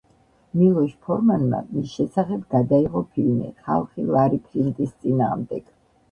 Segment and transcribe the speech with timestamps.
[0.59, 5.69] მილოშ ფორმანმა მის შესახებ გადაიღო ფილმი „ხალხი ლარი ფლინტის წინააღმდეგ“.